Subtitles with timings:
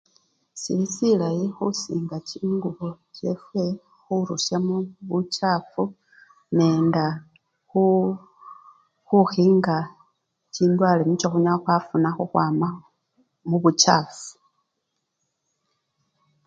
[0.61, 3.63] Sili silayi khusinga chingubo chefwe
[4.01, 4.75] khurusyamo
[5.07, 5.83] buchafu
[6.57, 7.05] nende
[7.69, 8.09] khuu!
[9.07, 9.77] khukhinga
[10.53, 12.67] chindwale nicho khunyala khwafuna khukhwama
[13.49, 14.39] mubuchafu sii!.